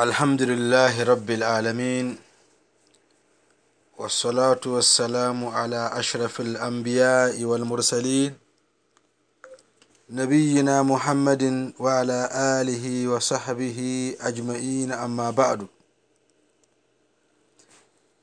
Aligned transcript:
الحمد 0.00 0.42
لله 0.42 1.02
رب 1.04 1.30
العالمين 1.30 2.16
والصلاة 3.98 4.60
والسلام 4.66 5.46
على 5.46 5.90
أشرف 5.92 6.40
الأنبياء 6.40 7.44
والمرسلين 7.44 8.34
نبينا 10.10 10.82
محمد 10.82 11.72
وعلى 11.78 12.20
آله 12.34 13.08
وصحبه 13.08 13.78
أجمعين 14.20 14.92
أما 14.92 15.30
بعد 15.30 15.66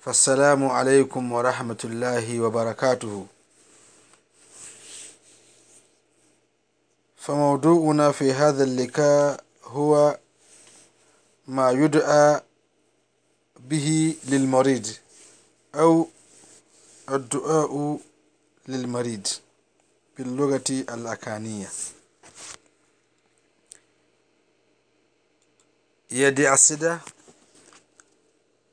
فالسلام 0.00 0.64
عليكم 0.68 1.32
ورحمة 1.32 1.78
الله 1.84 2.40
وبركاته 2.40 3.26
فموضوعنا 7.16 8.10
في 8.12 8.32
هذا 8.32 8.64
اللقاء 8.64 9.40
هو 9.64 10.16
maa 11.46 11.70
yudu'a 11.70 12.42
bihi 13.60 14.18
lilmarid 14.30 14.88
au 15.72 16.10
adua'u 17.06 18.00
lilmarid 18.68 19.26
binlugarty 20.16 20.82
alakania 20.86 21.70
yɛde 26.18 26.44
asida 26.54 27.00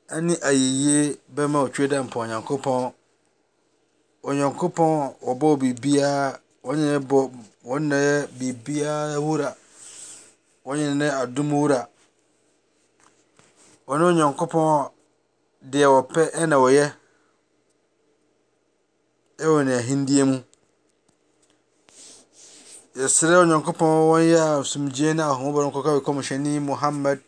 ani 0.08 0.34
ayiye 0.48 1.18
bɛma 1.34 1.58
wa 1.62 1.68
twa 1.74 1.86
da 1.90 1.98
npɔnyakpɔa 2.06 2.92
u 4.22 4.30
nyank 4.38 4.58
pɔn 4.76 4.92
wa 5.24 5.32
bɔɔ 5.40 5.52
biibia 5.60 6.38
yannɛ 7.64 8.26
bibia 8.38 8.92
wura 9.20 9.48
wan 10.64 10.78
nyɛnɛ 10.78 11.06
adum 11.22 11.50
wura 11.54 11.88
wɔne 13.88 14.04
onyankopɔn 14.10 14.70
deɛ 15.70 15.86
wɔ 15.94 16.00
pɛ 16.12 16.22
ɛna 16.42 16.56
wɔ 16.62 16.68
yɛ 16.78 16.86
ɛwɔ 19.44 19.58
ne 19.66 19.72
ahendie 19.80 20.24
mu 20.28 20.38
yɛsere 22.98 23.40
nyankopɔn 23.50 23.92
wɔn 24.10 24.22
yɛa 24.32 24.46
somgyee 24.70 25.12
ne 25.16 25.22
ahom 25.22 25.52
brkɔkakɔmehyɛne 25.54 26.52
muhamad 26.68 27.18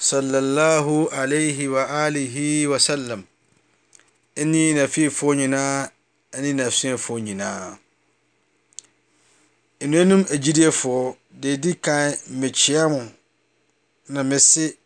sallah 0.00 0.80
alahwalih 1.12 2.66
wasalam 2.70 3.22
ne 4.36 4.60
nafiefɔ 4.74 5.28
nyinaa 5.38 5.90
ne 6.40 6.52
nasufoɔ 6.52 7.16
nyinaa 7.26 7.78
ɛnuanum 9.80 10.22
gyidiefoɔ 10.42 11.16
dedi 11.42 11.72
kan 11.82 12.16
mekyia 12.30 12.88
mu 12.88 13.04
ne 14.08 14.22
me 14.22 14.38
se 14.38 14.76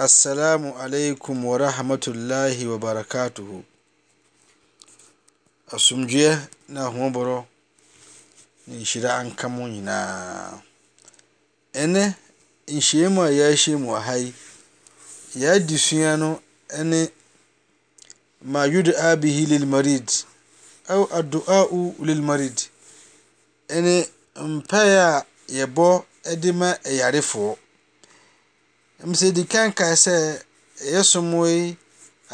assalamu 0.00 0.74
alaikum 0.82 1.44
warahmatullahi 1.46 2.66
wabarakatuhu 2.66 3.62
asomdwoeɛ 5.74 6.34
ne 6.72 6.80
ahoɔborɔ 6.80 7.38
ne 8.66 8.74
nhyire 8.78 9.10
anka 9.20 9.46
mu 9.54 9.62
nyinaa 9.68 10.62
nnɛ 11.82 12.04
nhyiimu 12.74 13.20
a 13.22 13.30
yɛahyiemu 13.38 13.90
ahai 13.98 14.32
yaadi 15.40 15.76
sua 15.78 16.16
no 16.16 16.40
ne 16.84 17.00
ma 18.40 18.60
yudua 18.72 19.16
bihi 19.20 19.44
lilmarid 19.50 20.08
aw 20.88 21.02
adoau 21.12 21.94
lilmarid 22.06 22.56
ne 23.84 24.08
mpɛeɛ 24.56 24.96
a 25.12 25.26
yɛbɔ 25.52 26.04
de 26.40 26.52
ma 26.52 26.72
ɛyarefoɔ 26.90 27.56
Msɛ 29.10 29.26
kan 29.50 29.68
kae 29.78 29.96
sɛ 30.04 30.12
ɛyɛ 30.86 31.00
sommɔ 31.10 31.40
yi 31.54 31.76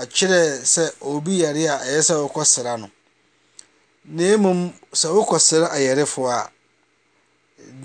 akyerɛ 0.00 0.40
sɛ 0.72 0.84
obi 1.10 1.32
yare 1.42 1.64
a 1.68 1.76
ɛyɛ 1.86 2.00
sɛ 2.08 2.44
sra 2.44 2.76
no. 2.76 2.90
Na 4.04 4.24
mmom 4.36 4.72
sɛ 4.92 5.38
sra 5.48 5.68
ayarefoɔ 5.76 6.30
a, 6.30 6.50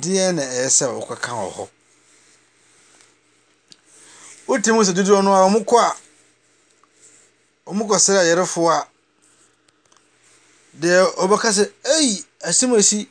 deɛ 0.02 0.34
na 0.36 0.42
ɛyɛ 0.44 0.70
sɛ 0.78 0.86
wokɔka 0.98 1.32
wɔ 1.42 1.52
hɔ? 1.56 1.70
Wotumi 4.48 4.84
sɛ 4.86 4.94
dodoɔ 4.96 5.24
no 5.24 5.34
a 5.34 5.48
wɔkɔ 5.48 5.80
a, 5.80 5.94
wɔkɔsra 7.70 8.16
ayarefoɔ 8.22 8.70
a, 8.82 8.88
deɛ 10.82 11.04
ɔbɛka 11.22 11.50
sɛ 11.58 11.72
ei 11.96 12.24
asimasi 12.48 13.08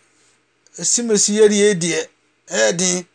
asimasi 0.79 1.41
asi, 1.45 1.75
deɛ, 1.77 2.09
ɛyɛ 2.49 2.77
den. 2.77 3.07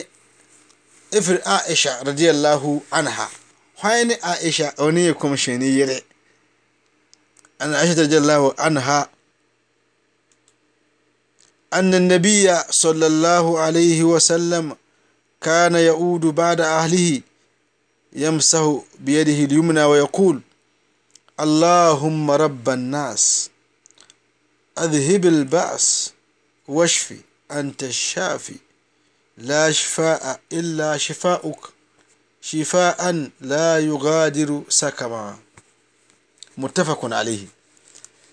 ɛfiri 1.16 1.40
aisha 1.54 1.92
radiallahu 2.04 2.82
anha 2.90 3.26
hwan 3.80 4.06
ne 4.08 4.14
aisha 4.32 4.66
ɔne 4.84 5.00
yɛ 5.10 5.12
kɔmhyɛni 5.20 5.70
yere 5.78 6.02
أن 7.58 7.74
عائشة 7.74 8.02
رضي 8.02 8.18
الله 8.18 8.54
عنها 8.58 9.10
أن 11.74 11.94
النبي 11.94 12.46
صلى 12.70 13.06
الله 13.06 13.58
عليه 13.58 14.04
وسلم 14.04 14.76
كان 15.42 15.74
يعود 15.74 16.20
بعد 16.26 16.60
أهله 16.60 17.22
يمسه 18.12 18.84
بيده 19.00 19.44
اليمنى 19.50 19.84
ويقول 19.84 20.40
اللهم 21.40 22.30
رب 22.30 22.68
الناس 22.68 23.50
أذهب 24.78 25.24
البأس 25.26 26.10
واشفي 26.68 27.16
أنت 27.50 27.82
الشافي 27.84 28.54
لا 29.38 29.70
شفاء 29.72 30.40
إلا 30.52 30.96
شفاؤك 30.96 31.68
شفاء 32.40 33.30
لا 33.40 33.78
يغادر 33.78 34.62
سقما 34.68 35.36
متفق 36.58 37.04
عليه 37.04 37.44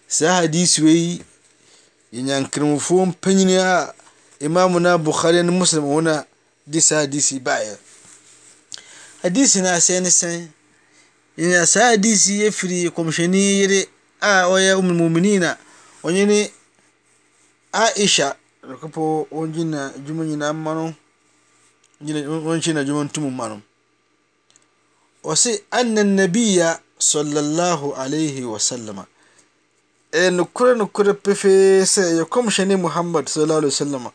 saa 0.09 0.33
hadisi 0.45 0.81
wei 0.83 1.21
yɛ 2.13 2.21
nyankramofoɔ 2.29 3.05
mpanyini 3.05 3.57
a 3.57 3.93
imam 4.39 4.77
na 4.79 4.97
bukhari 5.01 5.41
ne 5.43 5.49
muslim 5.51 5.81
wɔn 5.83 6.07
a 6.07 6.27
de 6.67 6.81
saa 6.81 7.01
hadisi 7.03 7.39
baeɛ 7.41 7.73
hadisi 9.23 9.61
no 9.65 9.69
asɛe 9.73 9.99
ne 9.99 10.09
sɛn 10.13 10.45
yɛnya 11.39 11.65
saa 11.65 11.89
hadisi 11.97 12.33
yɛfiri 12.45 12.93
kɔmhyɛni 12.95 13.41
yere 13.59 13.81
a 14.21 14.45
ɔyɛ 14.53 14.77
umulmuminin 14.77 15.43
a 15.43 15.57
ɔnye 16.03 16.23
ne 16.27 16.39
aisha 17.75 18.35
nkpɔ 18.71 19.01
wayia 19.35 19.91
umanyinaman 20.11 20.95
wachinaumatumman 22.47 23.61
ose 25.23 25.63
anna 25.71 26.03
nabiya 26.03 26.79
salalah 26.97 27.81
alaihi 27.99 28.43
wasalama 28.47 29.05
nukura 30.31 30.73
nukura 30.79 31.13
peesɛ 31.13 32.15
yakomshne 32.15 32.75
muhamad 32.75 33.27
saala 33.27 33.59
laiwasalama 33.61 34.11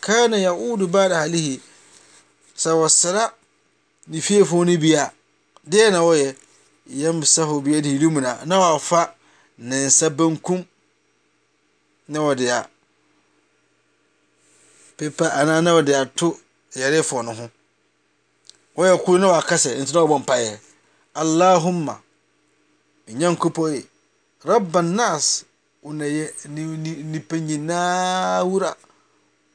kana 0.00 0.36
yaudu 0.36 0.88
bada 0.88 1.18
halihi 1.22 1.60
sawasara 2.56 3.32
nifee 4.08 4.44
fo 4.44 4.64
ni 4.64 4.76
bia 4.76 5.12
dena 5.64 6.02
waye 6.02 6.34
yamsahu 6.90 7.60
biya 7.60 7.80
didumena 7.80 8.42
nawa 8.46 8.80
fa 8.80 9.14
nansabankum 9.58 10.64
na 12.08 12.22
wa 12.22 12.34
dea 12.34 12.66
papa 14.98 15.32
ananawade 15.32 15.96
ato 15.96 16.36
yɛre 16.78 17.00
fɔno 17.02 17.30
ho 17.34 17.44
a 18.82 18.86
ya 18.86 18.96
ko 18.98 19.18
na 19.18 19.26
wa 19.30 19.42
kasɛ 19.42 19.74
n 19.78 19.84
ti 19.86 19.92
na 19.94 20.02
waɔnpayɛ 20.04 20.58
allahuma 21.14 22.00
nyankpɔne 23.06 23.86
rabnas 24.44 25.44
wnay 25.82 26.26
nipa 26.46 27.36
yinaa 27.36 28.42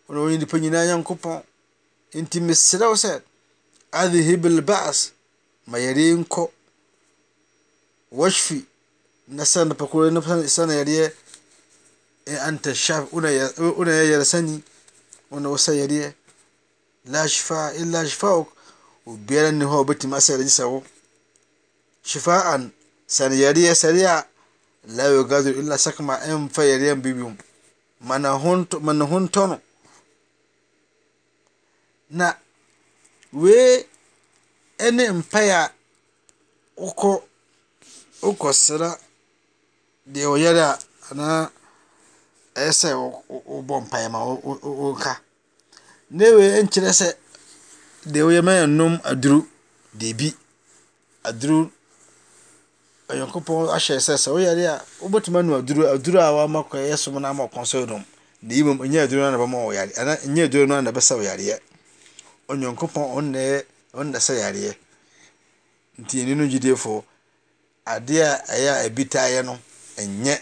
wranwnpayina 0.08 0.80
yankpɔn 0.90 1.44
ntimsrɛ 2.24 2.86
wu 2.90 2.96
sɛ 3.00 3.22
aheheblbas 3.92 5.12
ma 5.68 5.78
yere 5.78 6.12
nkɔ 6.24 6.50
waci 8.16 8.64
nasɛnasanay 9.32 11.14
eh, 12.26 12.38
anta 12.48 12.72
shanayɛyerasani 12.72 14.64
wnwasa 15.34 15.74
yeiɛ 15.80 16.14
lasfaailashfa 17.12 18.32
bara 19.26 19.52
nifu 19.52 19.84
batimsɛra 19.86 20.44
yisabu 20.44 20.84
shifa 22.04 22.36
an 22.54 22.72
sanyeria 23.08 23.74
sarea 23.76 24.28
la 24.88 25.24
gaze 25.24 25.52
lasɛkea 25.52 26.50
fa 26.54 26.62
yerian 26.66 27.02
bibi 27.02 27.24
mana 28.00 28.32
hun 28.40 28.66
tɔn 28.66 29.60
a 32.22 32.38
we 33.34 33.86
ni 34.92 35.08
npaya 35.08 35.72
wwkɔsera 38.22 39.00
dewa 40.06 40.38
ye 40.40 40.76
sɛ 42.56 42.94
wobɔ 42.96 43.82
mpama 43.82 44.20
ka 45.04 45.20
ne 46.12 46.30
we 46.36 46.44
nkyerɛ 46.64 46.92
sɛ 46.94 47.08
deɛ 48.06 48.24
wo 48.26 48.32
yɛma 48.32 48.54
yɛ 48.60 48.68
nom 48.70 49.00
aduru 49.04 49.46
debi 49.94 50.36
ad 51.24 51.42
nyankpɔn 53.10 53.70
ahyɛ 53.70 54.00
sɛsɛ 54.00 54.32
wo 54.32 54.38
yareɛa 54.40 54.82
wobotumi 55.02 55.42
nuɛ 55.42 56.96
sonomakosɛɛɛsɛnkɔɛsɛ 62.48 64.34
yae 64.34 64.78
ntiɛni 66.00 66.36
no 66.36 66.46
gyidiefo 66.48 67.04
adeɛɛ 67.86 68.90
bitaɛ 68.90 69.44
no 69.46 69.58
yɛ 69.98 70.40